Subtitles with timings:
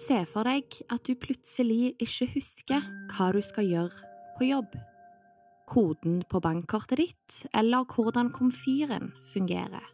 [0.00, 4.76] Se for deg at du plutselig ikke husker hva du skal gjøre på jobb.
[5.70, 9.84] Koden på bankkortet ditt, eller hvordan komfyren fungerer.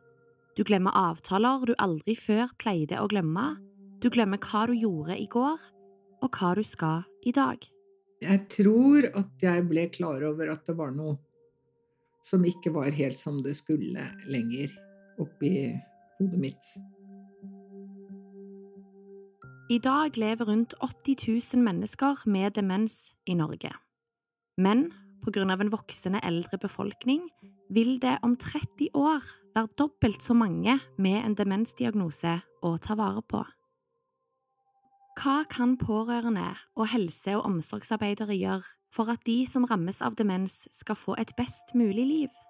[0.56, 3.56] Du glemmer avtaler du aldri før pleide å glemme.
[4.00, 5.66] Du glemmer hva du gjorde i går,
[6.22, 7.66] og hva du skal i dag.
[8.22, 11.18] Jeg tror at jeg ble klar over at det var noe
[12.24, 14.70] som ikke var helt som det skulle lenger
[15.22, 15.50] oppi
[16.16, 16.76] hodet mitt.
[19.68, 21.16] I dag lever rundt 80
[21.56, 23.72] 000 mennesker med demens i Norge.
[24.56, 24.92] Men
[25.24, 27.24] på grunn av en voksende eldre befolkning
[27.74, 33.24] vil det om 30 år være dobbelt så mange med en demensdiagnose å ta vare
[33.26, 33.42] på.
[35.18, 40.68] Hva kan pårørende og helse- og omsorgsarbeidere gjøre for at de som rammes av demens,
[40.70, 42.45] skal få et best mulig liv?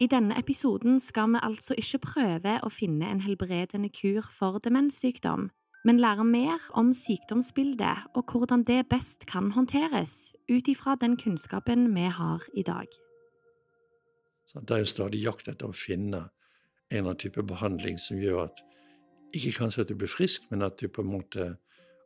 [0.00, 5.48] I denne episoden skal vi altså ikke prøve å finne en helbredende kur for demenssykdom,
[5.84, 11.88] men lære mer om sykdomsbildet og hvordan det best kan håndteres, ut ifra den kunnskapen
[11.96, 12.86] vi har i dag.
[14.46, 18.20] Så det er jo stadig jakt etter å finne en eller annen type behandling som
[18.22, 18.62] gjør at
[19.34, 21.48] ikke kanskje at du blir frisk, men at du på en måte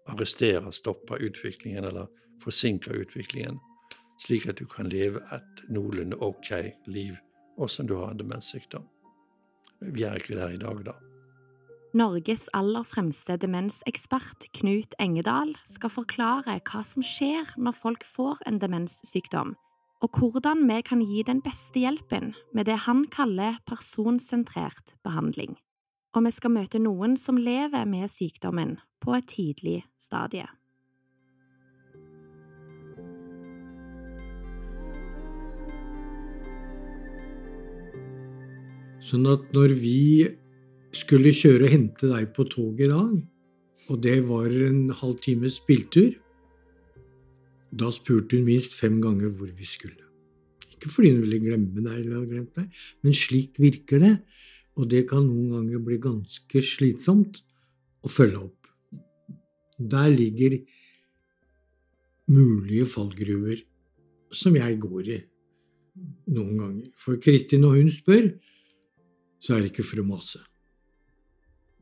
[0.09, 2.09] arresterer, stopper utviklingen eller
[2.41, 3.61] forsinker utviklingen,
[4.17, 7.21] slik at du kan leve et noenlunde ok liv
[7.57, 8.85] også om du har en demenssykdom.
[9.81, 10.95] Vi er ikke der i dag, da.
[11.93, 18.61] Norges aller fremste demensekspert, Knut Engedal, skal forklare hva som skjer når folk får en
[18.63, 19.53] demenssykdom,
[20.01, 25.59] og hvordan vi kan gi den beste hjelpen med det han kaller personsentrert behandling.
[26.17, 30.49] Og vi skal møte noen som lever med sykdommen på et tidlig stadie.
[39.03, 40.23] Sånn at når vi
[40.95, 43.15] skulle kjøre og hente deg på toget i dag,
[43.91, 46.13] og det var en halv times biltur,
[47.73, 50.07] da spurte hun minst fem ganger hvor vi skulle.
[50.71, 54.13] Ikke fordi hun ville glemme deg, eller hadde glemt deg, men slik virker det,
[54.79, 57.43] og det kan noen ganger bli ganske slitsomt
[58.07, 58.71] å følge opp.
[59.83, 60.61] Der ligger
[62.31, 63.65] mulige fallgruver
[64.33, 65.21] som jeg går i
[66.33, 66.89] noen ganger.
[66.97, 68.31] For Kristin, når hun spør,
[69.43, 70.41] så er det ikke for å mase.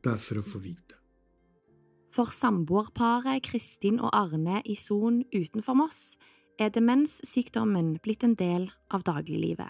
[0.01, 0.97] Det er for å få vite.
[2.11, 6.01] For samboerparet Kristin og Arne i Son utenfor Moss
[6.59, 9.69] er demenssykdommen blitt en del av dagliglivet.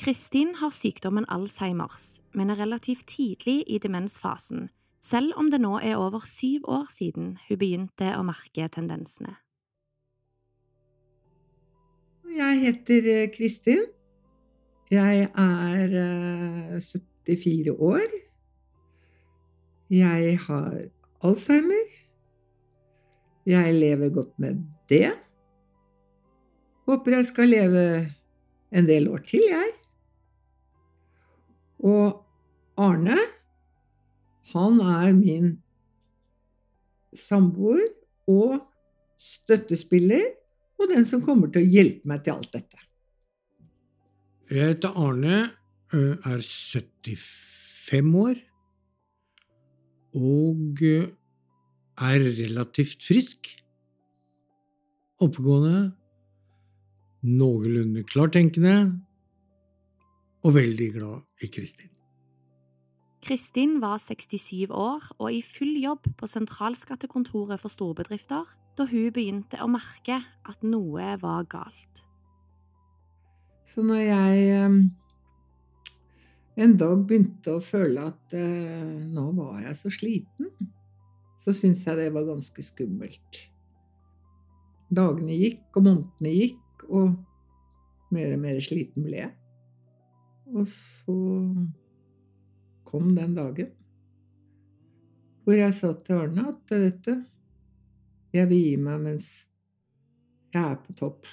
[0.00, 4.68] Kristin har sykdommen Alzheimers, men er relativt tidlig i demensfasen,
[5.00, 9.38] selv om det nå er over syv år siden hun begynte å merke tendensene.
[12.36, 13.86] Jeg heter eh, Kristin.
[14.90, 18.06] Jeg er 74 eh, år.
[19.90, 20.76] Jeg har
[21.26, 21.88] Alzheimer.
[23.46, 25.10] Jeg lever godt med det.
[26.86, 27.82] Håper jeg skal leve
[28.70, 29.74] en del år til, jeg.
[31.82, 32.22] Og
[32.78, 33.18] Arne,
[34.54, 35.52] han er min
[37.14, 37.88] samboer
[38.30, 38.60] og
[39.18, 40.30] støttespiller,
[40.78, 42.86] og den som kommer til å hjelpe meg til alt dette.
[44.46, 45.38] Jeg heter Arne,
[45.92, 48.38] er 75 år
[50.14, 50.82] og
[51.98, 53.50] er relativt frisk.
[55.18, 55.92] Oppegående,
[57.26, 58.76] noenlunde klartenkende
[60.44, 61.90] og veldig glad i Kristin.
[63.26, 68.46] Kristin var 67 år og i full jobb på sentralskattekontoret for storbedrifter
[68.78, 72.05] da hun begynte å merke at noe var galt.
[73.66, 74.78] Så når jeg eh,
[76.56, 80.52] en dag begynte å føle at eh, nå var jeg så sliten,
[81.42, 83.40] så syntes jeg det var ganske skummelt.
[84.88, 89.34] Dagene gikk, og månedene gikk, og mer og mer sliten ble jeg.
[90.54, 91.16] Og så
[92.86, 93.72] kom den dagen
[95.46, 97.12] hvor jeg sa til Arne at vet du,
[98.34, 99.28] jeg vil gi meg mens
[100.50, 101.28] jeg er på topp.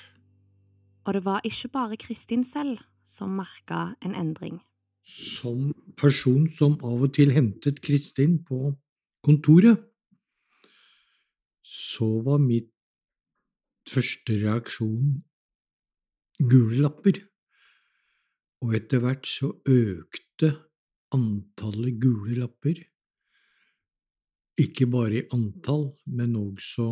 [1.03, 4.61] Og det var ikke bare Kristin selv som merka en endring.
[5.03, 8.71] Som person som av og til hentet Kristin på
[9.23, 9.81] kontoret,
[11.63, 12.71] så var mitt
[13.89, 15.19] første reaksjon
[16.39, 17.19] gule lapper.
[18.63, 20.53] Og etter hvert så økte
[21.13, 22.79] antallet gule lapper,
[24.63, 26.87] ikke bare i antall, men også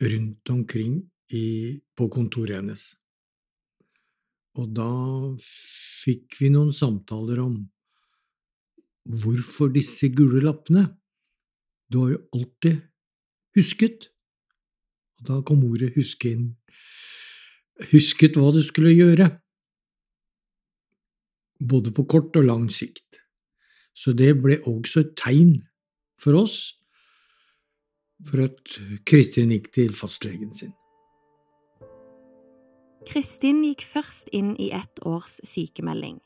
[0.00, 0.96] rundt omkring
[1.30, 2.88] i, på kontoret hennes.
[4.60, 4.92] Og da
[5.40, 7.54] fikk vi noen samtaler om
[9.20, 10.84] hvorfor disse gule lappene?
[11.90, 12.82] Du har jo alltid
[13.56, 14.10] husket.
[15.20, 16.50] Og da kom ordet huske inn.
[17.90, 19.30] Husket hva du skulle gjøre.
[21.60, 23.22] Både på kort og lang sikt.
[23.96, 25.56] Så det ble også et tegn
[26.20, 26.58] for oss
[28.28, 28.76] for at
[29.08, 30.74] Kristin gikk til fastlegen sin.
[33.08, 36.18] Kristin gikk først inn i ett års sykemelding,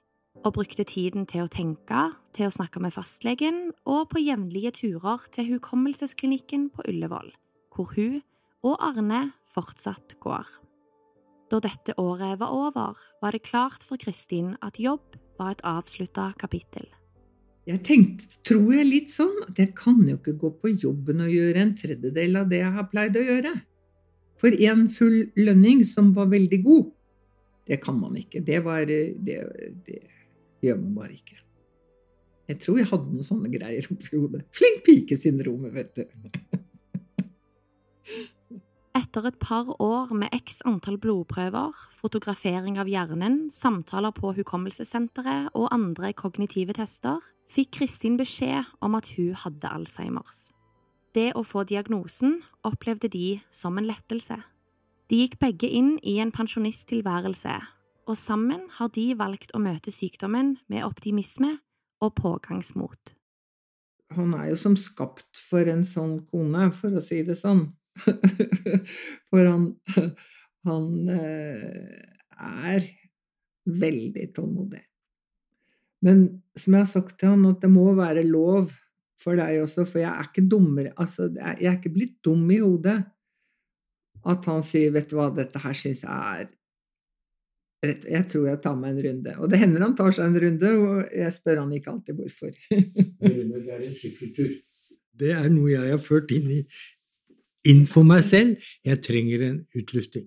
[0.42, 5.22] og brukte tiden til å tenke, til å snakke med fastlegen og på jevnlige turer
[5.34, 7.30] til hukommelsesklinikken på Ullevål,
[7.76, 8.18] hvor hun
[8.66, 9.20] og Arne
[9.54, 10.48] fortsatt går.
[11.52, 16.32] Da dette året var over, var det klart for Kristin at jobb var et avslutta
[16.40, 16.88] kapittel.
[17.70, 21.30] Jeg tenkte, tror jeg, litt sånn at jeg kan jo ikke gå på jobben og
[21.30, 23.54] gjøre en tredjedel av det jeg har pleid å gjøre.
[24.40, 26.90] For en full lønning som var veldig god,
[27.68, 28.42] det kan man ikke.
[28.44, 29.38] Det, var, det,
[29.86, 30.00] det
[30.64, 31.38] gjør man bare ikke.
[32.48, 34.42] Jeg tror jeg hadde noen sånne greier oppi hodet.
[34.52, 36.04] Flink pike-syndromet, vet du.
[38.94, 45.72] Etter et par år med x antall blodprøver, fotografering av hjernen, samtaler på hukommelsessenteret og
[45.74, 47.18] andre kognitive tester,
[47.50, 50.52] fikk Kristin beskjed om at hun hadde Alzheimers.
[51.14, 54.40] Det å få diagnosen opplevde de som en lettelse.
[55.06, 57.54] De gikk begge inn i en pensjonisttilværelse,
[58.10, 61.52] og sammen har de valgt å møte sykdommen med optimisme
[62.02, 63.14] og pågangsmot.
[64.16, 67.68] Han er jo som skapt for en sånn kone, for å si det sånn.
[69.30, 69.68] For han,
[70.66, 71.92] han eh,
[72.66, 72.88] er
[73.70, 74.80] veldig tålmodig.
[76.02, 76.24] Men
[76.58, 78.74] som jeg har sagt til han, at det må være lov
[79.20, 82.58] for deg også, for jeg er ikke dummere altså, Jeg er ikke blitt dum i
[82.58, 82.98] hodet.
[84.26, 86.46] At han sier 'vet du hva, dette her syns jeg er
[87.84, 89.36] rett, Jeg tror jeg tar meg en runde.
[89.38, 92.52] Og det hender han tar seg en runde, og jeg spør han ikke alltid hvorfor.
[92.70, 94.52] det er en sykkeltur.
[95.14, 96.62] Det er noe jeg har ført inn i
[97.70, 98.60] inn for meg selv.
[98.84, 100.26] Jeg trenger en utlufting.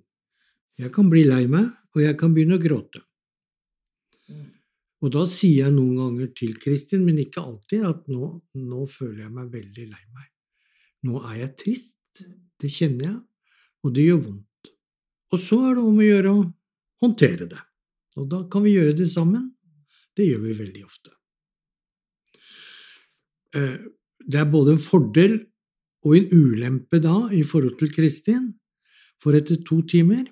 [0.77, 3.01] Jeg kan bli lei meg, og jeg kan begynne å gråte.
[5.05, 9.27] Og da sier jeg noen ganger til Kristin, men ikke alltid, at nå, nå, føler
[9.27, 10.29] jeg meg veldig lei meg.
[11.05, 12.23] Nå er jeg trist.
[12.57, 13.17] Det kjenner jeg,
[13.85, 14.71] og det gjør vondt.
[15.35, 16.45] Og så er det om å gjøre å
[17.03, 17.61] håndtere det.
[18.17, 19.51] Og da kan vi gjøre det sammen.
[20.17, 21.13] Det gjør vi veldig ofte.
[23.53, 23.77] Eh,
[24.25, 25.37] det er både en fordel
[26.07, 28.49] og en ulempe da i forhold til Kristin,
[29.21, 30.25] for etter to timer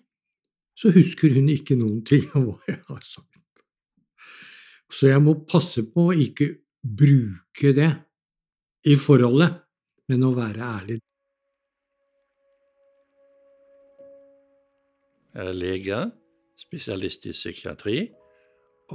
[0.76, 3.35] så husker hun ikke noen ting av hva jeg har sagt.
[4.92, 6.52] Så jeg må passe på å ikke
[6.86, 7.90] bruke det
[8.86, 9.62] i forholdet,
[10.10, 11.00] men å være ærlig.
[15.36, 15.98] Jeg er lege,
[16.56, 17.98] spesialist i psykiatri,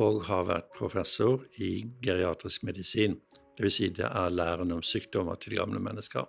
[0.01, 3.19] og har vært professor i geriatrisk medisin.
[3.59, 3.75] Dvs.
[3.75, 6.25] Si det er læren om sykdommer til gamle mennesker.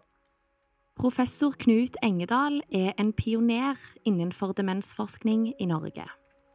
[0.99, 6.09] Professor Knut Engedal er en pioner innenfor demensforskning i Norge.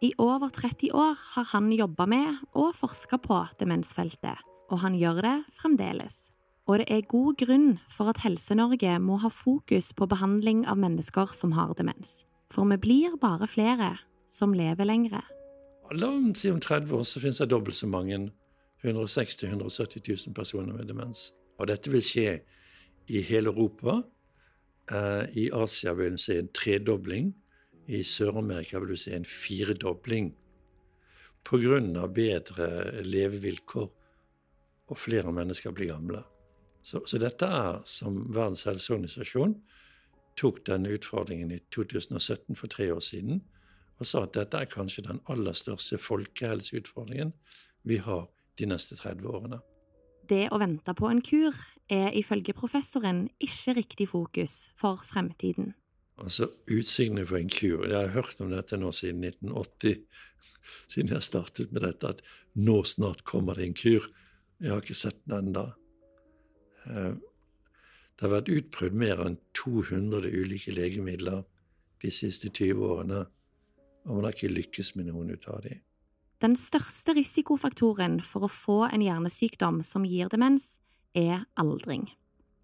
[0.05, 5.23] I over 30 år har han jobba med og forska på demensfeltet, og han gjør
[5.25, 6.31] det fremdeles.
[6.67, 11.33] Og det er god grunn for at Helse-Norge må ha fokus på behandling av mennesker
[11.33, 12.25] som har demens.
[12.53, 13.95] For vi blir bare flere
[14.29, 15.23] som lever lengre.
[15.95, 18.19] La oss si om 30 år så finnes det dobbelt så mange
[18.83, 21.31] 160 000-170 000 personer med demens.
[21.57, 22.41] Og dette vil skje
[23.09, 24.03] i hele Europa
[24.93, 27.35] Eh, I Asia vil en se en tredobling.
[27.87, 30.33] I Sør-Amerika vil du se en firedobling.
[31.47, 32.07] Pga.
[32.07, 33.91] bedre levevilkår
[34.87, 36.23] og flere mennesker blir gamle.
[36.83, 39.57] Så, så, dette er, som Verdens helseorganisasjon
[40.39, 43.41] tok denne utfordringen i 2017, for tre år siden,
[43.99, 47.33] og sa at dette er kanskje den aller største folkehelseutfordringen
[47.83, 48.27] vi har
[48.59, 49.63] de neste 30 årene.
[50.29, 51.55] Det å vente på en kur
[51.93, 55.75] er ifølge professoren ikke riktig fokus for fremtiden.
[56.17, 59.99] Altså, Utsiktene for en kur Jeg har hørt om dette nå siden 1980,
[60.93, 62.23] siden jeg startet med dette, at
[62.57, 64.07] nå snart kommer det en kur.
[64.63, 65.67] Jeg har ikke sett den ennå.
[66.89, 67.13] Eh,
[68.17, 71.43] det har vært utprøvd mer enn 200 ulike legemidler
[72.01, 73.27] de siste 20 årene,
[74.07, 75.83] og man har ikke lykkes med noen ut av dem.
[76.41, 80.79] Den største risikofaktoren for å få en hjernesykdom som gir demens,
[81.17, 82.11] er aldring.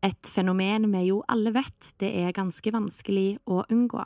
[0.03, 4.03] Et fenomen vi jo alle vet det er ganske vanskelig å unngå.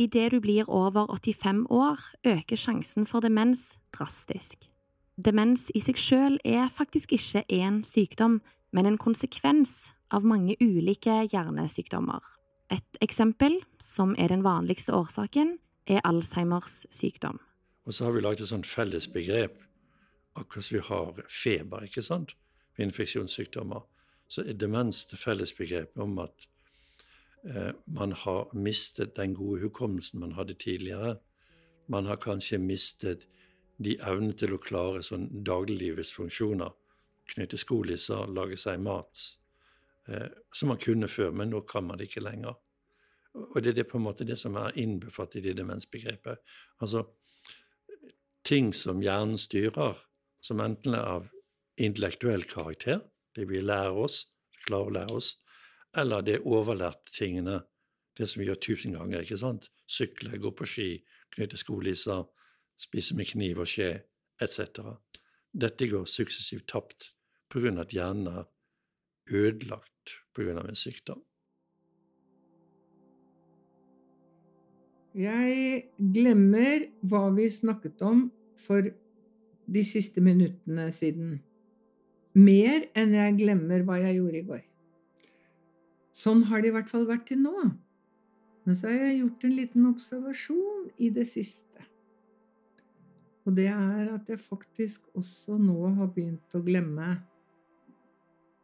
[0.00, 4.68] Idet du blir over 85 år, øker sjansen for demens drastisk.
[5.16, 8.40] Demens i seg selv er faktisk ikke én sykdom,
[8.72, 12.20] men en konsekvens av mange ulike hjernesykdommer.
[12.70, 15.56] Et eksempel, som er den vanligste årsaken,
[15.88, 17.40] er Alzheimers sykdom.
[17.88, 19.56] Og så har vi laget et sånt felles begrep,
[20.36, 21.88] akkurat som vi har feber.
[21.88, 22.36] ikke sant?
[22.76, 23.82] ved infeksjonssykdommer,
[24.30, 26.46] så er demens det fellesbegrepet om at
[27.48, 31.16] eh, man har mistet den gode hukommelsen man hadde tidligere.
[31.90, 33.26] Man har kanskje mistet
[33.82, 36.70] de evnene til å klare sånn dagliglivets funksjoner.
[37.34, 39.24] Knytte skolisser, lage seg mat.
[40.06, 42.54] Eh, som man kunne før, men nå kan man det ikke lenger.
[43.34, 46.38] Og det er det på en måte det som er innbefattet i demensbegrepet.
[46.82, 47.04] Altså
[48.46, 49.98] ting som hjernen styrer,
[50.42, 51.30] som enten er av
[51.80, 53.02] intellektuell karakter,
[53.36, 54.24] det vi lærer oss,
[54.66, 55.30] klarer å lære oss,
[55.96, 57.60] eller det overlærte tingene,
[58.18, 59.70] det som vi gjør tusen ganger, ikke sant?
[59.86, 60.90] Sykle, gå på ski,
[61.34, 62.26] knytte skolisser,
[62.80, 63.90] spise med kniv og skje,
[64.42, 64.82] etc.
[65.50, 67.10] Dette går suksessivt tapt
[67.50, 68.46] av at hjernen er
[69.34, 71.20] ødelagt av en sykdom.
[75.18, 78.28] Jeg glemmer hva vi snakket om
[78.62, 78.86] for
[79.70, 81.40] de siste minuttene siden.
[82.38, 84.62] Mer enn jeg glemmer hva jeg gjorde i går.
[86.14, 87.70] Sånn har det i hvert fall vært til nå.
[88.66, 91.86] Men så har jeg gjort en liten observasjon i det siste.
[93.48, 97.14] Og det er at jeg faktisk også nå har begynt å glemme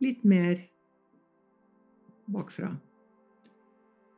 [0.04, 0.60] litt mer
[2.30, 2.74] bakfra.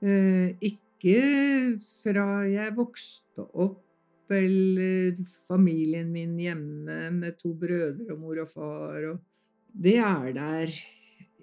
[0.02, 3.85] Eh, ikke fra jeg vokste opp
[4.35, 9.23] eller familien min hjemme med to brødre og mor og far og
[9.72, 10.72] Det er der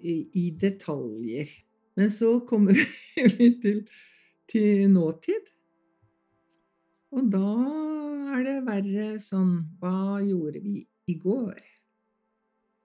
[0.02, 1.50] i, detaljer.
[1.96, 2.76] Men så kommer
[3.38, 3.84] vi til,
[4.50, 5.52] til nåtid.
[7.16, 7.50] Og da
[8.36, 11.60] er det verre sånn Hva gjorde vi i går?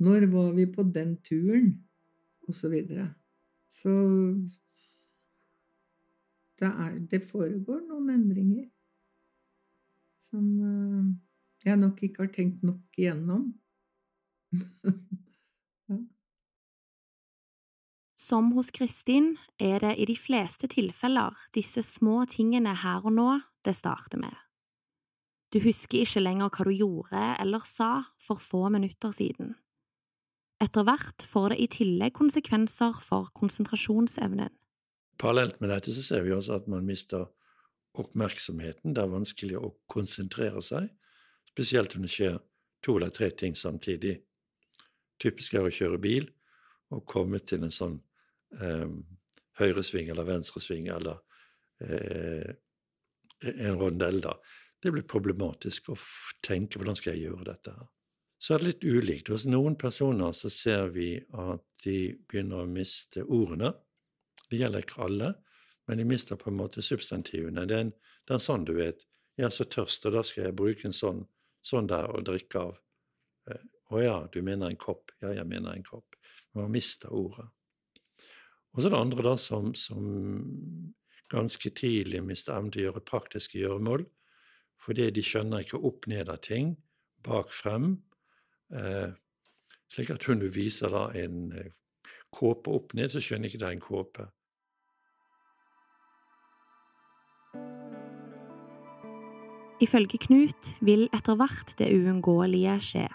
[0.01, 1.73] Når var vi på den turen?
[2.47, 3.11] Og så videre.
[3.71, 3.91] Så
[6.59, 8.67] det, er, det foregår noen endringer
[10.31, 11.05] som eh,
[11.65, 13.47] jeg nok ikke har tenkt nok igjennom.
[15.89, 15.97] ja.
[18.31, 23.25] Som hos Kristin er det i de fleste tilfeller disse små tingene her og nå
[23.67, 24.35] det starter med.
[25.51, 29.49] Du husker ikke lenger hva du gjorde eller sa for få minutter siden.
[30.63, 34.53] Etter hvert får det i tillegg konsekvenser for konsentrasjonsevnen.
[35.19, 37.25] Parallelt med dette så ser vi også at man mister
[37.99, 38.93] oppmerksomheten.
[38.95, 40.87] Det er vanskelig å konsentrere seg,
[41.51, 42.39] spesielt om det skjer
[42.79, 44.21] to eller tre ting samtidig.
[45.19, 46.31] Typisk er å kjøre bil
[46.95, 47.99] og komme til en sånn
[48.59, 48.89] eh,
[49.61, 51.21] høyresving eller venstresving eller
[51.85, 52.51] eh,
[53.51, 54.35] en rondell, da.
[54.81, 55.97] Det blir problematisk å
[56.41, 57.89] tenke hvordan skal jeg gjøre dette her.
[58.41, 59.29] Så er det litt ulikt.
[59.29, 61.97] Hos noen personer så ser vi at de
[62.29, 63.69] begynner å miste ordene.
[64.49, 65.29] Det gjelder ikke alle,
[65.85, 67.67] men de mister på en måte substantivene.
[67.69, 67.93] Det er, en,
[68.25, 69.05] det er sånn du vet.
[69.37, 71.21] Jeg er så tørst, og da skal jeg bruke en sånn,
[71.65, 72.81] sånn der og drikke av.
[73.49, 73.61] Eh,
[73.93, 75.13] å ja, du mener en kopp.
[75.21, 76.17] Ja, jeg mener en kopp.
[76.57, 77.45] Man mister ordet.
[78.71, 80.05] Og så er det andre da som, som
[81.31, 84.05] ganske tidlig mister evnen til å gjøre praktiske gjøremål,
[84.81, 86.75] fordi de skjønner ikke opp ned av ting,
[87.23, 87.93] bak frem.
[88.73, 89.11] Eh,
[89.91, 91.73] slik at hun viser da en eh,
[92.31, 94.27] kåpe opp ned, så skjønner ikke det er en kåpe.
[99.81, 103.07] Ifølge Knut vil etter hvert det uunngåelige skje.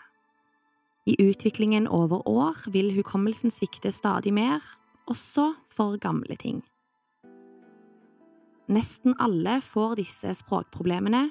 [1.07, 4.65] I utviklingen over år vil hukommelsen svikte stadig mer,
[5.11, 6.63] også for gamle ting.
[8.67, 11.29] Nesten alle får disse språkproblemene,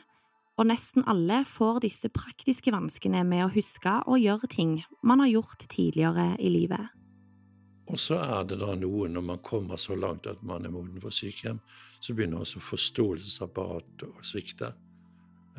[0.55, 5.33] og nesten alle får disse praktiske vanskene med å huske og gjøre ting man har
[5.33, 6.93] gjort tidligere i livet.
[7.91, 11.01] Og så er det da noe, når man kommer så langt at man er moden
[11.03, 11.59] for sykehjem,
[11.99, 14.71] så begynner også forståelsesapparatet å svikte.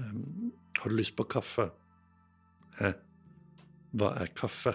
[0.00, 1.68] Um, har du lyst på kaffe?
[2.80, 2.90] Hæ?
[3.96, 4.74] Hva er kaffe?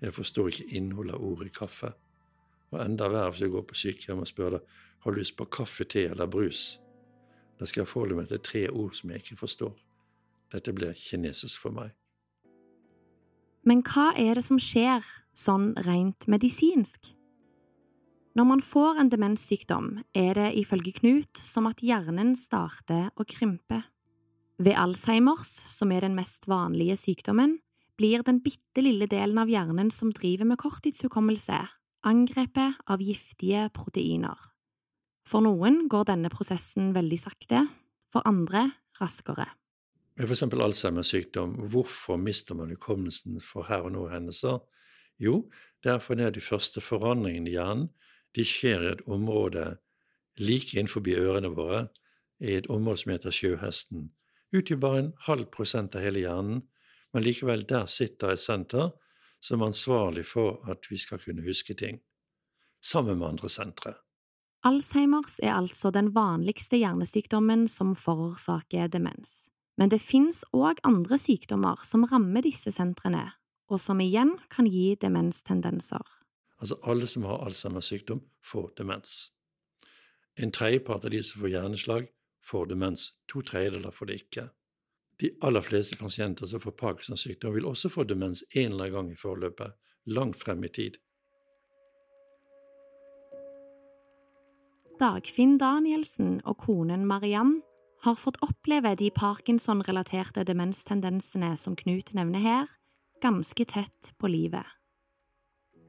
[0.00, 1.90] Jeg forstår ikke innholdet av ordet kaffe.
[2.70, 5.46] Og enda verre hvis jeg går på sykehjem og spør deg har du lyst på
[5.48, 6.78] kaffe, te eller brus.
[7.58, 9.72] Da skal jeg forholde meg til tre ord som jeg ikke forstår.
[10.52, 11.94] Dette blir kinesisk for meg.
[13.64, 15.04] Men hva er det som skjer
[15.36, 17.12] sånn rent medisinsk?
[18.38, 23.82] Når man får en demenssykdom, er det ifølge Knut som at hjernen starter å krympe.
[24.60, 27.58] Ved Alzheimers, som er den mest vanlige sykdommen,
[27.98, 31.58] blir den bitte lille delen av hjernen som driver med korttidshukommelse,
[32.06, 34.36] angrepet av giftige proteiner.
[35.26, 37.64] For noen går denne prosessen veldig sakte,
[38.10, 38.66] for andre
[38.98, 39.46] raskere.
[40.18, 44.58] Med eksempel Alzheimers sykdom, hvorfor mister man hukommelsen for her og nå-hendelser?
[45.22, 45.44] Jo,
[45.84, 47.90] det er fordi de første forandringene i hjernen
[48.36, 49.76] de skjer i et område
[50.40, 51.88] like innenfor ørene våre,
[52.40, 54.08] i et område som heter sjøhesten
[54.56, 56.62] utgjør bare en halv prosent av hele hjernen,
[57.14, 58.90] men likevel der sitter et senter
[59.40, 62.00] som ansvarlig for at vi skal kunne huske ting,
[62.80, 63.94] sammen med andre sentre.
[64.64, 69.48] Alzheimers er altså den vanligste hjernesykdommen som forårsaker demens.
[69.80, 73.30] Men det finnes òg andre sykdommer som rammer disse sentrene,
[73.72, 76.04] og som igjen kan gi demenstendenser.
[76.60, 79.30] Altså alle som har Alzheimers sykdom, får demens.
[80.36, 82.10] En tredjepart av de som får hjerneslag,
[82.44, 83.14] får demens.
[83.32, 84.48] To tredjedeler får det ikke.
[85.20, 88.94] De aller fleste pasienter som får Parkinsons sykdom, vil også få demens en eller annen
[88.94, 89.76] gang i forløpet,
[90.08, 90.96] langt frem i tid.
[95.00, 97.60] Dagfinn Danielsen og konen Mariann
[98.04, 102.74] har fått oppleve de Parkinson-relaterte demenstendensene som Knut nevner her,
[103.20, 104.64] ganske tett på livet.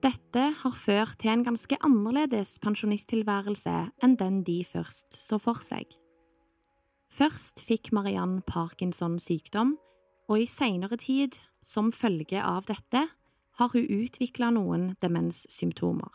[0.01, 6.00] Dette har ført til en ganske annerledes pensjonisttilværelse enn den de først så for seg.
[7.11, 9.75] Først fikk Mariann Parkinsons sykdom,
[10.31, 13.11] og i seinere tid, som følge av dette,
[13.59, 16.07] har hun utvikla noen demenssymptomer.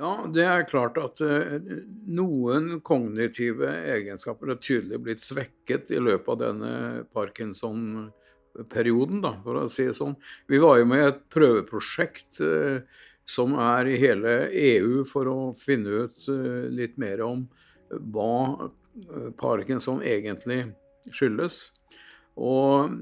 [0.00, 1.60] Ja, det er klart at uh,
[2.08, 9.84] noen kognitive egenskaper er tydelig blitt svekket i løpet av denne Parkinson-perioden, for å si
[9.90, 10.16] det sånn.
[10.48, 12.80] Vi var jo med i et prøveprosjekt uh,
[13.28, 17.44] som er i hele EU for å finne ut uh, litt mer om
[17.92, 18.72] hva
[19.40, 20.64] parkinson egentlig
[21.10, 21.64] skyldes.
[22.36, 22.92] Og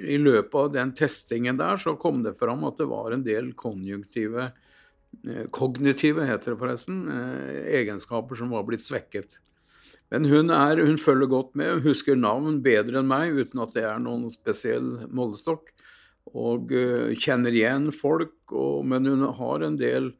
[0.00, 3.52] i løpet av den testingen der så kom det fram at det var en del
[3.58, 4.50] konjunktive
[5.26, 9.38] Eh, kognitive, heter det forresten, eh, egenskaper som var blitt svekket.
[10.10, 13.74] Men hun, er, hun følger godt med, hun husker navn bedre enn meg uten at
[13.74, 15.70] det er noen spesiell målestokk.
[16.30, 16.70] Og
[17.18, 20.12] kjenner igjen folk, og, men hun har en del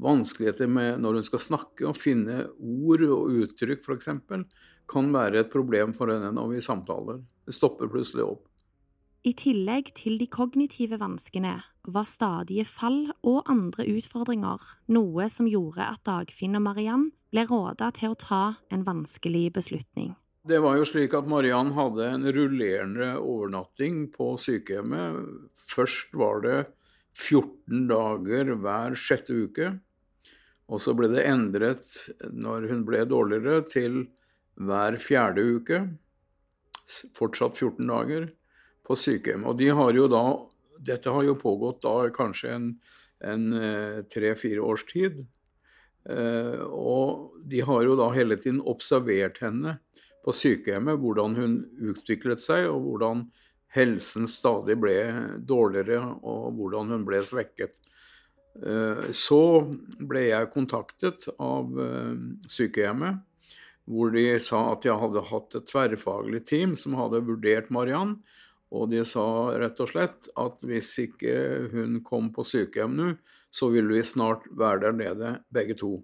[0.00, 4.08] vanskeligheter med når hun skal snakke, og finne ord og uttrykk f.eks.
[4.88, 7.20] kan være et problem for henne når vi samtaler.
[7.46, 8.46] Det stopper plutselig opp.
[9.22, 15.86] I tillegg til de kognitive vanskene var stadige fall og andre utfordringer noe som gjorde
[15.86, 18.42] at Dagfinn og Mariann ble råda til å ta
[18.74, 20.16] en vanskelig beslutning.
[20.42, 25.22] Det var jo slik at Mariann hadde en rullerende overnatting på sykehjemmet.
[25.70, 26.56] Først var det
[27.18, 29.72] 14 dager hver sjette uke.
[30.72, 31.90] Og så ble det endret
[32.32, 34.06] når hun ble dårligere, til
[34.60, 35.82] hver fjerde uke.
[37.16, 38.30] Fortsatt 14 dager
[38.86, 39.44] på sykehjem.
[39.48, 40.24] Og de har jo da
[40.82, 42.64] Dette har jo pågått da kanskje en,
[43.22, 45.20] en eh, tre-fire års tid.
[46.10, 49.76] Eh, og de har jo da hele tiden observert henne
[50.26, 51.54] på sykehjemmet, hvordan hun
[51.92, 53.28] utviklet seg, og hvordan
[53.72, 54.96] helsen stadig ble
[55.48, 57.80] dårligere, og hvordan hun ble svekket.
[58.60, 59.42] Eh, så
[59.98, 61.72] ble jeg kontaktet av
[62.48, 63.22] sykehjemmet,
[63.88, 68.20] hvor de sa at jeg hadde hatt et tverrfaglig team som hadde vurdert Mariann,
[68.72, 69.24] og de sa
[69.60, 71.34] rett og slett at hvis ikke
[71.74, 73.10] hun kom på sykehjem nå,
[73.52, 75.98] så ville vi snart være der nede, begge to.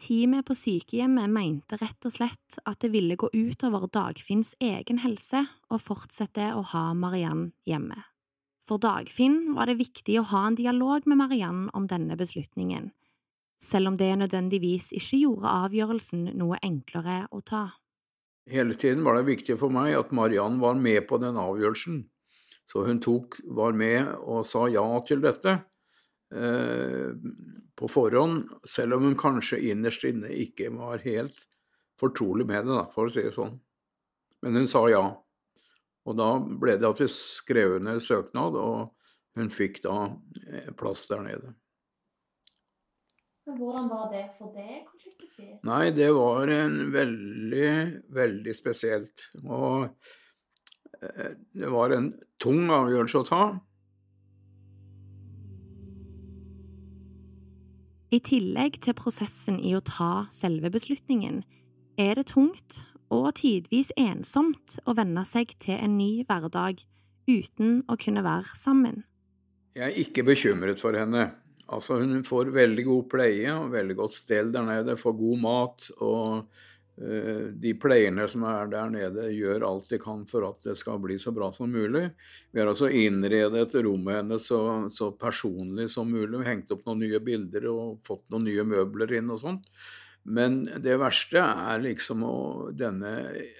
[0.00, 5.42] Teamet på sykehjemmet mente rett og slett at det ville gå utover Dagfinns egen helse
[5.68, 7.98] å fortsette å ha Mariann hjemme.
[8.64, 12.90] For Dagfinn var det viktig å ha en dialog med Mariann om denne beslutningen,
[13.60, 17.66] selv om det nødvendigvis ikke gjorde avgjørelsen noe enklere å ta.
[18.48, 22.06] Hele tiden var det viktig for meg at Mariann var med på den avgjørelsen.
[22.72, 25.58] Så hun tok, var med og sa ja til dette
[26.30, 31.46] på forhånd, selv om hun kanskje innerst inne ikke var helt
[32.00, 33.56] fortrolig med det, da, for å si det sånn.
[34.44, 35.04] Men hun sa ja.
[36.08, 38.94] Og da ble det at vi skrev under søknad, og
[39.38, 39.96] hun fikk da
[40.48, 41.52] eh, plass der nede.
[43.46, 44.86] Men hvordan var det for deg?
[45.34, 45.46] Si?
[45.66, 47.70] Nei, det var en veldig,
[48.14, 49.28] veldig spesielt.
[49.44, 49.88] Og
[51.00, 53.42] eh, det var en tung avgjørelse å ta.
[58.10, 61.44] I tillegg til prosessen i å ta selve beslutningen,
[61.94, 62.80] er det tungt
[63.14, 66.82] og tidvis ensomt å venne seg til en ny hverdag
[67.30, 69.04] uten å kunne være sammen.
[69.78, 71.28] Jeg er ikke bekymret for henne.
[71.70, 75.86] Altså, hun får veldig god pleie og veldig godt stell der nede, får god mat.
[76.02, 76.50] Og
[77.00, 81.16] de pleierne som er der nede, gjør alt de kan for at det skal bli
[81.20, 82.10] så bra som mulig.
[82.52, 84.60] Vi har altså innredet rommet hennes så,
[84.92, 86.42] så, personlig som mulig.
[86.42, 89.70] Vi Hengt opp noen nye bilder og fått noen nye møbler inn og sånt.
[90.28, 92.36] Men det verste er liksom å,
[92.76, 93.14] denne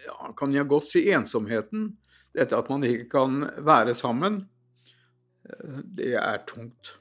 [0.04, 1.94] ja, Kan jeg godt si ensomheten?
[2.36, 4.42] Dette at man ikke kan være sammen.
[5.48, 6.96] Eh, det er tungt.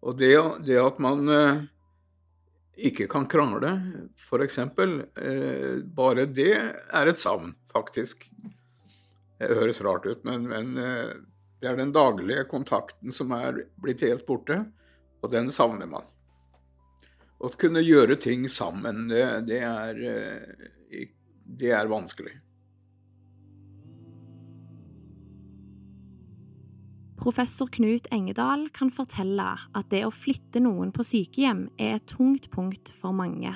[0.00, 1.64] Og det, det at man eh,
[2.76, 3.72] ikke kan krangle,
[4.16, 8.28] f.eks., eh, bare det er et savn, faktisk.
[9.40, 11.12] Det høres rart ut, men, men eh,
[11.60, 14.62] det er den daglige kontakten som er blitt helt borte,
[15.20, 16.06] og den savner man.
[17.40, 21.10] Å kunne gjøre ting sammen, det, det, er, eh,
[21.60, 22.36] det er vanskelig.
[27.20, 29.44] Professor Knut Engedal kan fortelle
[29.76, 33.50] at det å flytte noen på sykehjem er et tungt punkt for mange,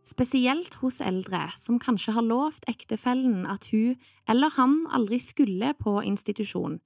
[0.00, 5.98] spesielt hos eldre som kanskje har lovt ektefellen at hun eller han aldri skulle på
[6.00, 6.78] institusjon,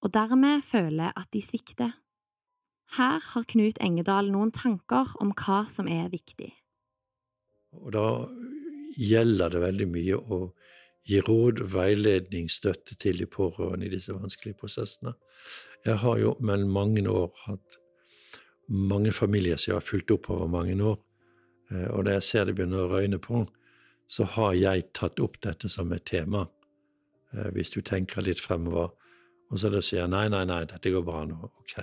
[0.00, 1.92] og dermed føler at de svikter.
[2.96, 6.54] Her har Knut Engedal noen tanker om hva som er viktig.
[7.76, 8.06] Og da
[8.96, 10.40] gjelder det veldig mye å
[11.08, 15.12] gi råd, veiledning, støtte til de pårørende i disse vanskelige prosessene.
[15.82, 17.78] Jeg har jo mellom mange år hatt
[18.72, 20.98] mange familier som jeg har fulgt opp over mange år.
[21.72, 23.42] Eh, og da jeg ser det begynner å røyne på,
[24.06, 26.46] så har jeg tatt opp dette som et tema.
[27.34, 28.92] Eh, hvis du tenker litt fremover.
[29.50, 31.50] Og så da sier jeg nei, nei, nei, dette går bra nå.
[31.50, 31.76] Ok.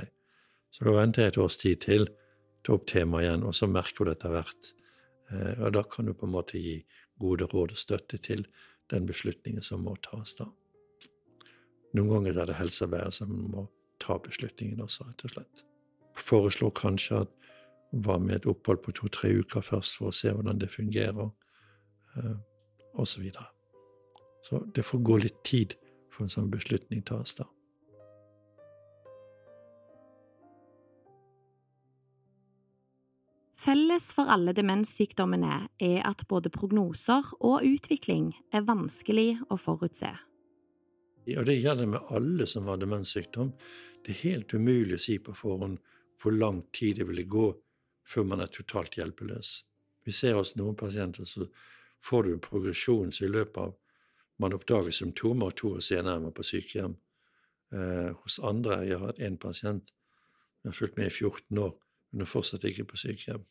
[0.71, 2.07] Så da venter jeg et års tid til,
[2.63, 4.71] tar opp temaet igjen, og så merker du det etter hvert.
[5.33, 6.79] Eh, og da kan du på en måte gi
[7.19, 8.45] gode råd og støtte til
[8.89, 10.47] den beslutningen som må tas da.
[11.97, 13.65] Noen ganger er det helsearbeidet som må
[13.99, 15.65] ta beslutningen også, rett og slett.
[16.19, 17.35] Foreslår kanskje at
[17.91, 21.35] var med et opphold på to-tre uker først for å se hvordan det fungerer, og
[22.93, 23.13] osv.
[23.13, 23.45] Så, videre.
[24.43, 25.77] så det får gå litt tid
[26.11, 27.47] for en sånn beslutning tas, da.
[33.59, 40.13] Felles for alle demenssykdommene er at både prognoser og utvikling er vanskelig å forutse.
[41.37, 43.51] Og det gjelder med alle som har demenssykdom.
[44.05, 45.79] Det er helt umulig å si på forhånd
[46.19, 47.49] hvor lang tid det ville gå
[48.09, 49.51] før man er totalt hjelpeløs.
[50.05, 51.45] Vi ser hos noen pasienter så
[52.05, 53.75] får du en progresjon så i løpet av
[54.39, 56.95] man oppdager symptomer, to år senere er på sykehjem.
[57.75, 59.91] Eh, hos andre Jeg har hatt én pasient
[60.63, 61.75] jeg har fulgt med i 14 år,
[62.11, 63.45] men er fortsatt ikke på sykehjem.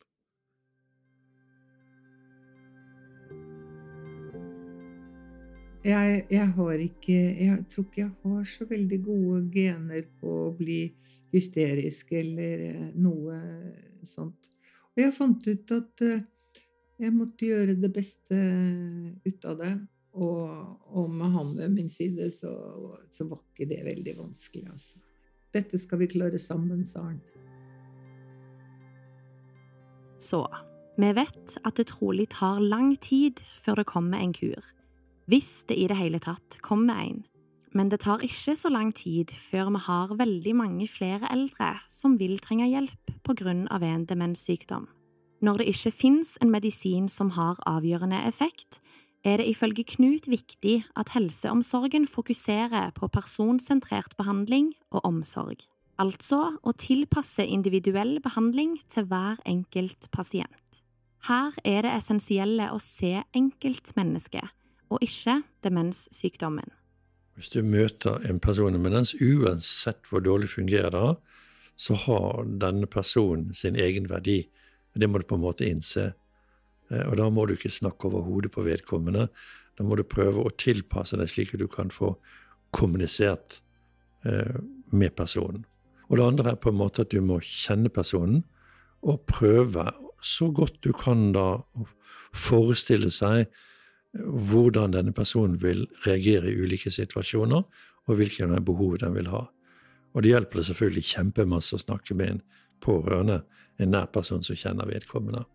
[5.79, 10.55] Jeg, jeg, har ikke Jeg tror ikke jeg har så veldig gode gener på å
[10.57, 10.89] bli
[11.31, 13.37] hysterisk eller eh, noe
[14.03, 14.49] sånt.
[14.91, 16.25] Og jeg fant ut at eh,
[16.99, 18.39] jeg måtte gjøre det beste
[19.23, 19.71] ut av det.
[20.19, 20.49] Og,
[20.99, 22.51] og med han ved min side så,
[23.13, 24.99] så, var ikke det veldig vanskelig, altså.
[25.53, 27.21] Dette skal vi klare sammen, sa han.
[30.19, 30.43] Så
[30.99, 34.59] vi vet at det trolig tar lang tid før det kommer en kur
[35.29, 37.23] hvis det i det hele tatt kommer en.
[37.77, 42.17] Men det tar ikke så lang tid før vi har veldig mange flere eldre som
[42.17, 44.87] vil trenge hjelp på grunn av en demenssykdom.
[45.45, 48.81] Når det ikke finnes en medisin som har avgjørende effekt,
[49.23, 55.61] er det ifølge Knut viktig at helseomsorgen fokuserer på personsentrert behandling og omsorg,
[55.99, 60.83] altså å tilpasse individuell behandling til hver enkelt pasient.
[61.27, 64.55] Her er det essensielle å se enkeltmennesket
[64.89, 66.71] og ikke demenssykdommen.
[67.39, 71.15] Hvis du møter en person med demens, uansett hvor dårlig fungerer det,
[71.79, 74.41] så har denne personen sin egen verdi.
[74.91, 76.09] Det må du på en måte innse.
[76.91, 79.29] Eh, og da må du ikke snakke over hodet på vedkommende.
[79.77, 82.17] Da må du prøve å tilpasse deg slik at du kan få
[82.75, 83.61] kommunisert
[84.27, 84.59] eh,
[84.91, 85.63] med personen.
[86.09, 88.43] Og det andre er på en måte at du må kjenne personen,
[88.99, 89.85] og prøve
[90.19, 91.87] så godt du kan da å
[92.35, 93.47] forestille seg
[94.13, 97.63] hvordan denne personen vil reagere i ulike situasjoner,
[98.09, 99.45] og hvilke behov den vil ha.
[100.13, 102.41] Og det hjelper det selvfølgelig kjempemasse å snakke med en
[102.81, 103.43] pårørende,
[103.79, 105.45] en nær person som kjenner vedkommende.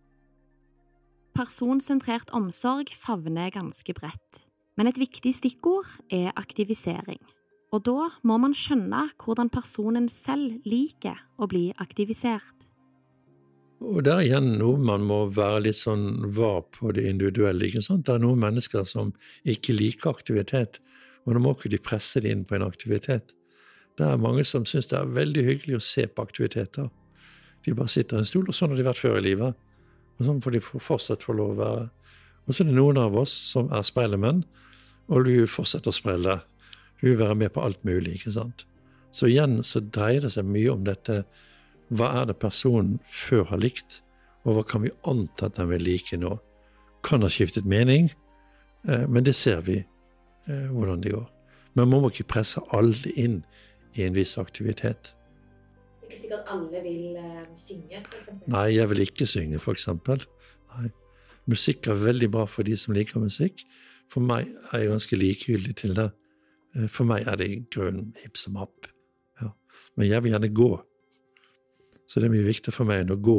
[1.35, 4.45] Personsentrert omsorg favner ganske bredt,
[4.79, 7.19] men et viktig stikkord er aktivisering.
[7.75, 12.71] Og da må man skjønne hvordan personen selv liker å bli aktivisert.
[13.85, 17.69] Og det er igjen noe man må være litt sånn var på det individuelle.
[17.69, 18.07] ikke sant?
[18.07, 19.13] Det er noen mennesker som
[19.45, 20.81] ikke liker aktivitet,
[21.25, 23.35] og da må ikke de presse det inn på en aktivitet.
[23.99, 26.89] Det er mange som syns det er veldig hyggelig å se på aktiviteter.
[27.65, 29.61] De bare sitter i en stol, og sånn har de vært før i livet.
[30.19, 31.87] Og sånn får de fortsatt få lov å være.
[32.45, 34.43] Og så er det noen av oss som er sprellemenn,
[35.13, 36.39] og du fortsetter å sprelle.
[37.01, 38.67] Du vil være med på alt mulig, ikke sant.
[39.15, 41.23] Så igjen så dreier det seg mye om dette
[41.93, 44.01] hva er det personen før har likt,
[44.45, 46.37] og hva kan vi anta at den vil like nå?
[47.05, 48.11] Kan ha skiftet mening,
[48.89, 51.29] eh, men det ser vi eh, hvordan det går.
[51.75, 53.43] Men man må ikke presse alle inn
[53.95, 55.15] i en viss aktivitet.
[56.01, 58.29] Det er ikke sikkert alle vil uh, synge, f.eks.?
[58.47, 59.89] Nei, jeg vil ikke synge, f.eks.
[61.51, 63.67] Musikk er veldig bra for de som liker musikk.
[64.13, 66.11] For meg er jeg ganske likegyldig til det.
[66.77, 68.89] Eh, For meg er det i grunnen hipp som happ.
[69.41, 69.51] Ja.
[69.97, 70.71] Men jeg vil gjerne gå.
[72.07, 73.39] Så det er mye viktigere for meg enn å gå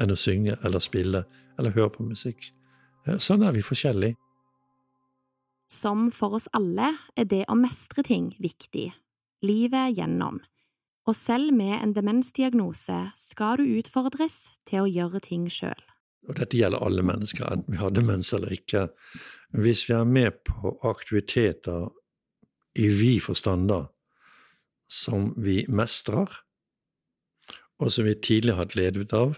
[0.00, 1.24] enn å synge eller spille
[1.58, 2.50] eller høre på musikk.
[3.18, 4.16] Sånn er vi forskjellige.
[5.72, 8.90] Som for oss alle er det å mestre ting viktig,
[9.44, 10.42] livet gjennom.
[11.08, 15.80] Og selv med en demensdiagnose skal du utfordres til å gjøre ting sjøl.
[16.28, 18.86] Og dette gjelder alle mennesker, enten vi har demens eller ikke.
[19.58, 21.88] Hvis vi er med på aktiviteter
[22.78, 23.80] i vid forstand, da,
[24.86, 26.30] som vi mestrer,
[27.82, 29.34] og som vi tidligere har hatt glede av,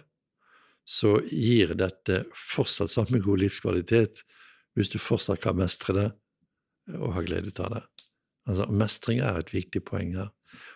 [0.84, 4.20] så gir dette fortsatt samme god livskvalitet
[4.76, 6.08] hvis du fortsatt kan mestre det
[6.98, 7.82] og ha glede av det.
[8.44, 10.28] Altså, Mestring er et viktig poeng her.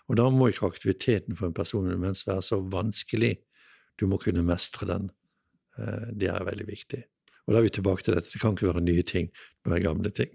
[0.08, 3.34] Og da må ikke aktiviteten for en person med demens være så vanskelig.
[4.00, 5.10] Du må kunne mestre den.
[5.76, 7.02] Eh, Det er veldig viktig.
[7.46, 8.32] Og da er vi tilbake til dette.
[8.32, 10.32] Det kan ikke være nye ting, det må være gamle ting.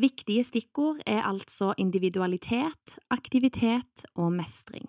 [0.00, 4.88] Viktige stikkord er altså individualitet, aktivitet og mestring.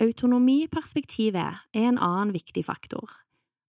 [0.00, 3.10] Autonomiperspektivet er en annen viktig faktor,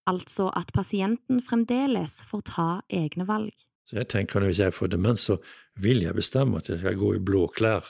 [0.08, 3.52] altså at pasienten fremdeles får ta egne valg.
[3.84, 5.36] Så jeg tenker at hvis jeg får demens, så
[5.84, 7.84] vil jeg bestemme at jeg skal gå i blå klær.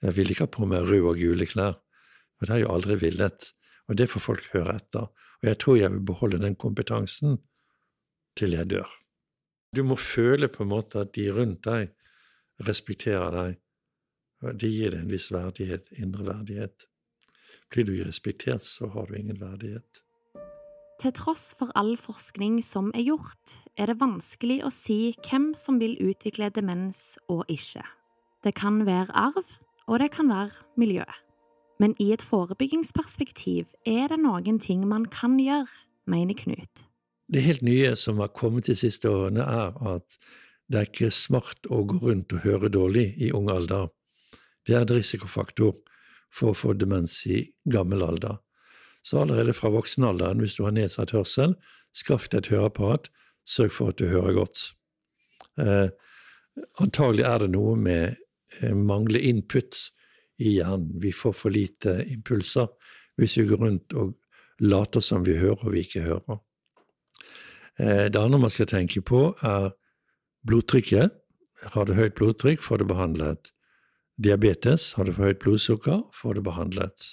[0.00, 1.76] Jeg vil ikke ha på meg røde og gule klær.
[2.40, 3.50] Og det har jeg jo aldri villet.
[3.92, 5.10] Og det får folk høre etter.
[5.42, 7.36] Og jeg tror jeg vil beholde den kompetansen
[8.40, 8.88] til jeg dør.
[9.76, 11.92] Du må føle på en måte at de rundt deg
[12.64, 13.60] respekterer deg.
[14.56, 16.88] Det gir deg en viss verdighet, indre verdighet.
[17.70, 20.02] Blir du ikke respektert, så har du ingen verdighet.
[21.00, 25.78] Til tross for all forskning som er gjort, er det vanskelig å si hvem som
[25.80, 27.86] vil utvikle demens og ikke.
[28.44, 29.54] Det kan være arv,
[29.88, 31.06] og det kan være miljø.
[31.80, 35.70] Men i et forebyggingsperspektiv er det noen ting man kan gjøre,
[36.04, 36.84] mener Knut.
[37.32, 40.18] Det helt nye som har kommet de siste årene, er at
[40.68, 43.88] det er ikke smart å gå rundt og høre dårlig i ung alder.
[44.66, 45.78] Det er en risikofaktor
[46.34, 48.38] for å få demens i gammel alder.
[49.02, 51.56] Så allerede fra voksen alder, hvis du har nedsatt hørsel,
[51.96, 53.08] skaff deg et høreapparat,
[53.48, 54.64] sørg for at du hører godt.
[55.60, 55.88] Eh,
[56.82, 58.20] antagelig er det noe med
[58.60, 59.76] eh, mangle input
[60.40, 60.90] i hjernen.
[61.02, 62.68] Vi får for lite impulser
[63.20, 64.14] hvis vi går rundt og
[64.60, 66.40] later som vi hører og vi ikke hører.
[67.80, 69.72] Eh, det andre man skal tenke på, er
[70.46, 71.16] blodtrykket.
[71.74, 73.52] Har du høyt blodtrykk, får du behandlet.
[74.20, 77.06] Diabetes, har du for høyt blodsukker, får du behandlet.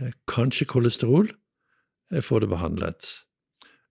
[0.00, 1.30] Eh, Kanskje kolesterol,
[2.12, 3.08] eh, får du behandlet.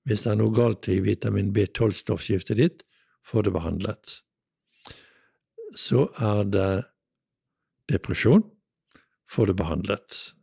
[0.08, 2.84] Hvis det er noe galt i vitamin B12-stoffskiftet ditt,
[3.24, 4.22] får du behandlet.
[5.76, 6.84] Så er det
[7.92, 8.44] depresjon,
[9.28, 10.34] får du behandlet.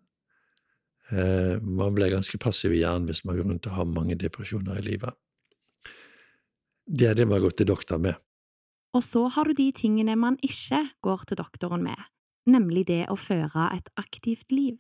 [1.10, 4.78] Eh, Man blir ganske passiv i hjernen hvis man går rundt og har mange depresjoner
[4.78, 5.14] i livet.
[6.86, 8.16] Det er det man har gått til doktor med.
[8.92, 11.98] Og så har du de tingene man ikke går til doktoren med,
[12.50, 14.78] nemlig det å føre et aktivt liv.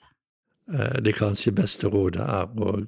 [0.72, 2.86] Eh, Det kanskje beste rådet er å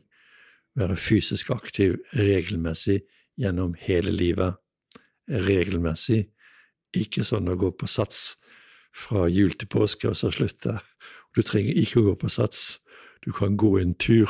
[0.75, 3.03] være fysisk aktiv regelmessig
[3.39, 4.55] gjennom hele livet.
[5.29, 6.29] Regelmessig.
[6.93, 8.37] Ikke sånn å gå på sats
[8.93, 10.81] fra jul til påske og så slutte.
[11.35, 12.81] Du trenger ikke å gå på sats.
[13.25, 14.29] Du kan gå en tur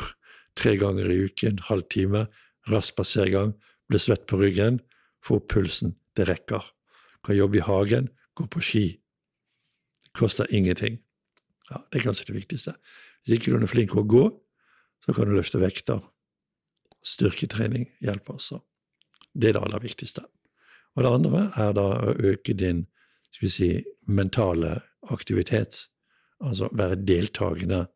[0.55, 2.27] tre ganger i uken, halvtime,
[2.69, 3.55] rask passergang,
[3.89, 4.79] bli svett på ryggen,
[5.23, 5.95] få opp pulsen.
[6.15, 6.63] Det rekker.
[7.23, 8.85] Kan jobbe i hagen, gå på ski.
[10.03, 10.99] Det koster ingenting.
[11.69, 12.75] Ja, det er kanskje det viktigste.
[13.23, 14.23] Hvis ikke du er flink til å gå,
[15.05, 16.01] så kan du løfte vekter.
[17.03, 18.59] Styrketrening hjelper også.
[19.33, 20.23] Det er det aller viktigste.
[20.95, 22.85] Og det andre er da å øke din
[23.33, 23.69] skal vi si,
[24.07, 24.75] mentale
[25.11, 25.87] aktivitet.
[26.43, 27.87] Altså være deltakende.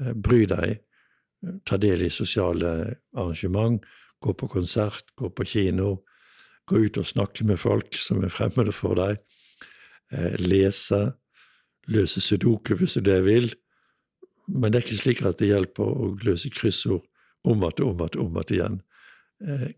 [0.00, 0.82] Eh, Bry deg.
[1.64, 2.72] Ta del i sosiale
[3.16, 3.80] arrangement.
[4.20, 6.02] Gå på konsert, gå på kino.
[6.66, 9.20] Gå ut og snakke med folk som er fremmede for deg.
[10.12, 11.14] Eh, Lese.
[11.86, 13.52] Løse sudoku hvis du det vil.
[14.48, 17.06] Men det er ikke slik at det hjelper å løse kryssord
[17.46, 18.80] om igjen og om og om igjen.
[19.42, 19.68] Eh,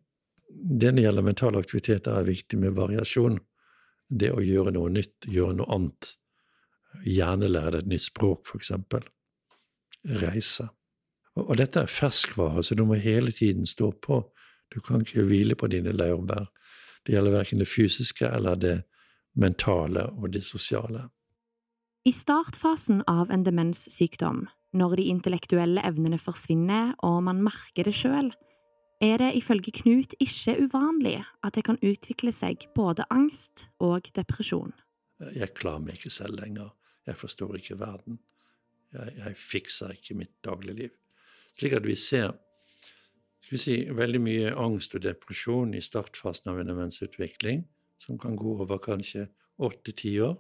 [0.49, 3.39] Det når gjelder mentale aktiviteter, er viktig med variasjon.
[4.09, 6.15] Det å gjøre noe nytt, gjøre noe annet.
[7.05, 9.05] Gjerne lære deg et nytt språk, eksempel.
[10.23, 10.71] Reise.
[11.37, 14.23] Og dette er ferskvare, så du må hele tiden stå på.
[14.73, 16.49] Du kan ikke hvile på dine laurbær.
[17.09, 18.75] Det gjelder verken det fysiske eller det
[19.41, 21.07] mentale og det sosiale.
[22.05, 24.43] I startfasen av en demenssykdom,
[24.77, 28.29] når de intellektuelle evnene forsvinner og man merker det sjøl,
[29.01, 34.75] er det ifølge Knut ikke uvanlig at det kan utvikle seg både angst og depresjon.
[35.33, 36.75] Jeg klarer meg ikke selv lenger.
[37.09, 38.21] Jeg forstår ikke verden.
[38.93, 40.93] Jeg, jeg fikser ikke mitt dagligliv.
[41.57, 42.37] Slik at vi ser
[43.49, 47.63] skal vi si, veldig mye angst og depresjon i startfasen av en demensutvikling,
[47.97, 49.23] som kan gå over kanskje
[49.65, 50.35] åtte-ti år.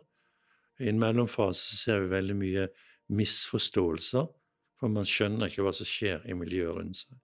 [0.84, 2.66] I en mellomfase ser vi veldig mye
[3.16, 4.28] misforståelser,
[4.76, 7.16] for man skjønner ikke hva som skjer i miljøet rundt seg.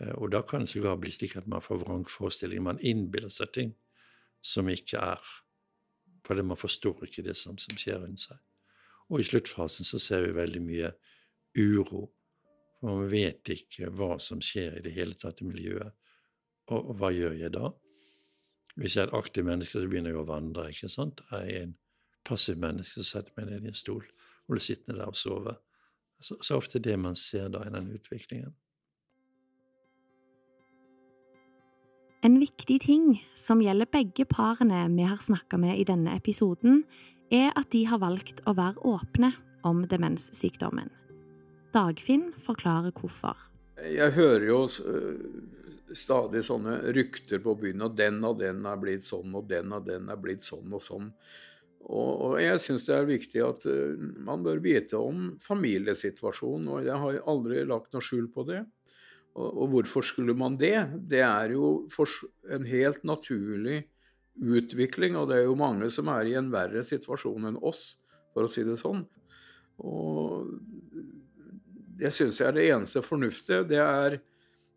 [0.00, 2.64] Eh, og da kan det sågar bli slik at man får vrangforestillinger.
[2.64, 3.76] man innbiller seg ting
[4.40, 5.20] som ikke er,
[6.24, 8.40] fordi man forstår ikke det som, som skjer rundt seg.
[9.12, 10.94] Og i sluttfasen så ser vi veldig mye
[11.60, 12.06] uro,
[12.80, 15.94] for man vet ikke hva som skjer i det hele tatt i miljøet.
[16.70, 17.70] Og, og hva gjør jeg da?
[18.76, 20.68] Hvis jeg er et aktivt menneske, så begynner jeg å vandre.
[20.70, 21.22] ikke sant?
[21.30, 21.76] Jeg er en
[22.26, 25.56] passiv menneske, så setter meg ned i en stol og blir sittende der og sove.
[26.20, 28.54] Så, så ofte det man ser da i den utviklingen.
[32.24, 36.82] En viktig ting som gjelder begge parene vi har snakka med i denne episoden,
[37.30, 39.32] er at de har valgt å være åpne
[39.66, 40.95] om demenssykdommen.
[41.76, 43.36] Dagfinn forklarer hvorfor.
[43.76, 44.60] Jeg hører jo
[45.96, 49.84] stadig sånne rykter på byen, og den og den er blitt sånn, og den og
[49.84, 51.10] den er blitt sånn og sånn.
[51.86, 53.92] Og, jeg syns det er viktig at uh,
[54.26, 58.64] man bør vite om familiesituasjonen, og jeg har aldri lagt noe skjul på det.
[59.36, 60.78] Og hvorfor skulle man det?
[61.12, 61.84] Det er jo
[62.56, 63.82] en helt naturlig
[64.40, 67.98] utvikling, og det er jo mange som er i en verre situasjon enn oss,
[68.32, 69.04] for å si det sånn.
[69.84, 70.56] Og
[71.98, 73.64] det syns jeg er det eneste fornuftige.
[73.68, 74.18] Det er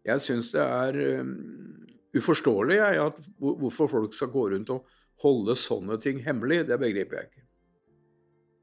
[0.06, 1.36] Jeg syns det er um,
[2.16, 4.86] uforståelig jeg, at, hvorfor folk skal gå rundt og
[5.22, 6.64] holde sånne ting hemmelig.
[6.68, 7.44] Det begriper jeg ikke.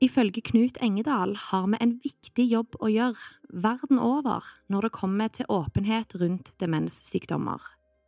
[0.01, 5.29] Ifølge Knut Engedal har vi en viktig jobb å gjøre verden over når det kommer
[5.33, 7.61] til åpenhet rundt demenssykdommer.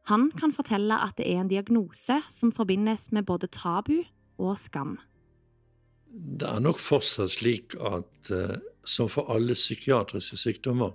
[0.08, 4.02] Han kan fortelle at det er en diagnose som forbindes med både tabu
[4.38, 4.96] og skam.
[6.08, 8.56] Det er nok fortsatt slik at uh,
[8.88, 10.94] som for alle psykiatriske sykdommer,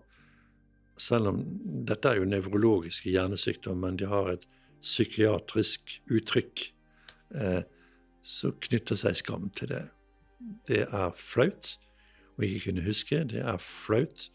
[0.98, 1.42] selv om
[1.88, 4.48] dette er jo nevrologiske hjernesykdommer, men de har et
[4.82, 6.66] psykiatrisk uttrykk,
[7.38, 7.62] uh,
[8.24, 9.84] så knytter seg skam til det.
[10.68, 11.76] Det er flaut
[12.38, 13.20] å ikke kunne huske.
[13.30, 14.28] Det er flaut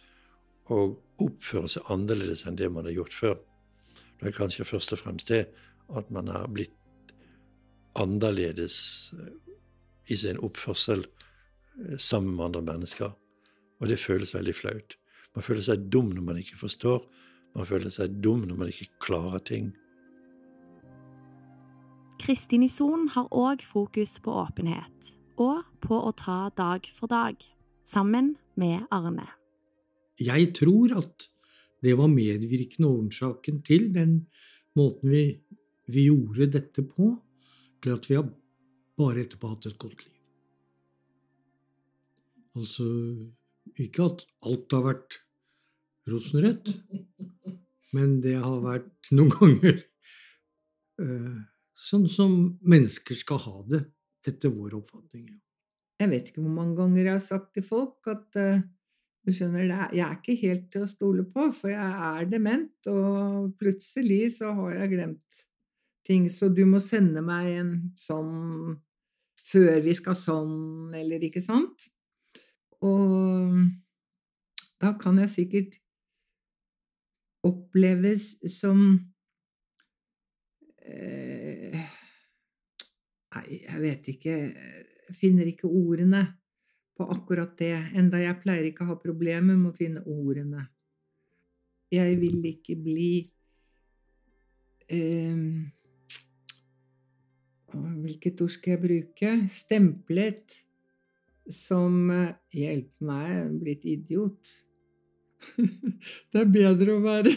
[0.73, 0.81] å
[1.25, 3.39] oppføre seg annerledes enn det man har gjort før.
[4.19, 5.47] Det er kanskje først og fremst det
[5.97, 6.75] at man har blitt
[7.99, 8.79] annerledes
[9.17, 9.35] eh,
[10.09, 13.13] i sin oppførsel eh, sammen med andre mennesker.
[13.79, 14.97] Og det føles veldig flaut.
[15.37, 17.05] Man føler seg dum når man ikke forstår.
[17.55, 19.73] Man føler seg dum når man ikke klarer ting.
[22.19, 27.39] Kristin Ison har òg fokus på åpenhet, og på å ta dag for dag,
[27.87, 29.29] sammen med Arne.
[30.19, 31.29] Jeg tror at
[31.87, 34.25] det var medvirkende årsaken til den
[34.77, 35.23] måten vi,
[35.87, 37.13] vi gjorde dette på,
[37.83, 38.27] til at vi har
[38.99, 40.15] bare etterpå hatt et godt liv.
[42.59, 42.87] Altså
[43.79, 45.19] ikke at alt har vært
[46.09, 46.73] rosenrødt,
[47.97, 49.83] men det har vært noen ganger
[51.03, 51.37] uh,
[51.79, 52.35] sånn som
[52.67, 53.85] mennesker skal ha det,
[54.29, 55.29] etter vår oppfatning.
[55.99, 58.59] Jeg vet ikke hvor mange ganger jeg har sagt til folk at uh,
[59.29, 63.55] du skjønner, jeg er ikke helt til å stole på, for jeg er dement, og
[63.61, 65.43] plutselig så har jeg glemt
[66.09, 68.79] ting, så du må sende meg en sånn
[69.49, 71.89] før vi skal sånn, eller ikke sant?
[72.85, 73.55] Og
[74.79, 75.79] da kan jeg sikkert
[77.47, 78.83] oppleves som
[80.87, 81.79] eh,
[83.29, 86.25] Nei, jeg vet ikke Jeg finner ikke ordene
[86.99, 90.65] på akkurat det, enda jeg pleier ikke å ha problemer med å finne ordene.
[91.95, 93.13] Jeg vil ikke bli
[94.91, 95.45] eh,
[98.03, 99.35] hvilket ord skal jeg bruke?
[99.53, 100.59] Stemplet
[101.49, 104.53] som eh, Hjelp meg, blitt idiot.
[106.33, 107.33] Det er bedre å være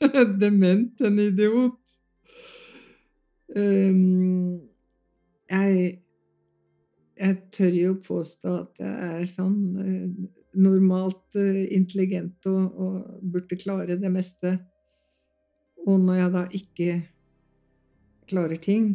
[0.42, 1.78] dement enn idiot.
[3.58, 4.60] Ehm,
[5.50, 5.86] jeg,
[7.18, 10.04] jeg tør jo påstå at jeg er sånn eh,
[10.60, 14.56] normalt eh, intelligent og, og burde klare det meste.
[15.86, 16.90] Og når jeg da ikke
[18.30, 18.92] klarer ting,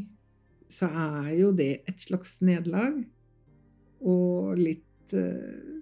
[0.76, 3.00] så er jo det et slags nederlag.
[4.06, 5.80] Og litt uh,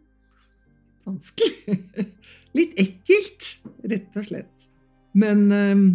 [1.08, 1.78] vanskelig.
[2.58, 3.50] litt ekkelt,
[3.90, 4.68] rett og slett.
[5.18, 5.86] Men uh,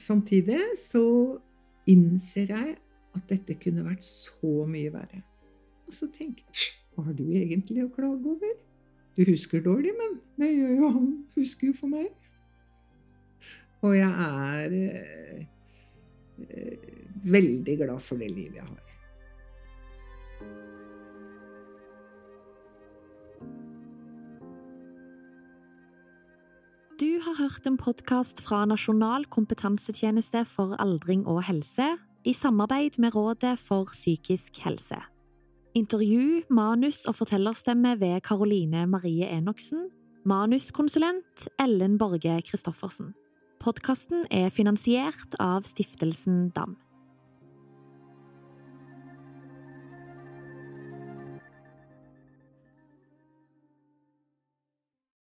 [0.00, 1.04] samtidig så
[1.88, 2.76] innser jeg
[3.16, 5.22] at dette kunne vært så mye verre.
[5.88, 8.56] Og så tenker jeg hva har du egentlig å klage over?
[9.14, 11.06] Du husker dårlig, men det gjør jo han.
[11.38, 12.08] Husker jo for meg.
[13.86, 15.44] Og jeg er eh,
[17.24, 18.84] veldig glad for det livet jeg har.
[26.98, 31.92] Du har hørt en podkast fra Nasjonal kompetansetjeneste for aldring og helse
[32.26, 34.98] i samarbeid med Rådet for psykisk helse.
[35.78, 39.90] Intervju, manus og fortellerstemme ved Karoline Marie Enoksen.
[40.26, 43.14] Manuskonsulent Ellen Borge Christoffersen.
[43.62, 46.76] Podkasten er finansiert av Stiftelsen DAM.